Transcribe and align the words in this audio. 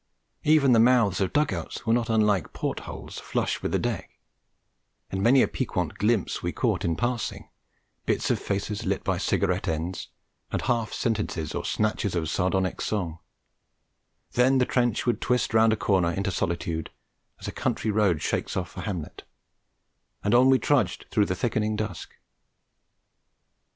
Even 0.43 0.71
the 0.71 0.79
mouths 0.79 1.21
of 1.21 1.31
dug 1.31 1.53
outs 1.53 1.85
were 1.85 1.93
not 1.93 2.09
unlike 2.09 2.53
port 2.53 2.79
holes 2.89 3.19
flush 3.19 3.61
with 3.61 3.71
the 3.71 3.77
deck; 3.77 4.17
and 5.11 5.21
many 5.21 5.43
a 5.43 5.47
piquant 5.47 5.99
glimpse 5.99 6.41
we 6.41 6.51
caught 6.51 6.83
in 6.83 6.95
passing, 6.95 7.51
bits 8.07 8.31
of 8.31 8.39
faces 8.39 8.83
lit 8.83 9.03
by 9.03 9.19
cigarette 9.19 9.67
ends 9.67 10.07
and 10.51 10.63
half 10.63 10.91
sentences 10.91 11.53
or 11.53 11.63
snatches 11.63 12.15
of 12.15 12.31
sardonic 12.31 12.81
song; 12.81 13.19
then 14.31 14.57
the 14.57 14.65
trench 14.65 15.05
would 15.05 15.21
twist 15.21 15.53
round 15.53 15.71
a 15.71 15.77
corner 15.77 16.11
into 16.11 16.31
solitude, 16.31 16.89
as 17.39 17.47
a 17.47 17.51
country 17.51 17.91
road 17.91 18.23
shakes 18.23 18.57
off 18.57 18.75
a 18.75 18.81
hamlet, 18.81 19.23
and 20.23 20.33
on 20.33 20.49
we 20.49 20.57
trudged 20.57 21.05
through 21.11 21.27
the 21.27 21.35
thickening 21.35 21.75
dusk. 21.75 22.15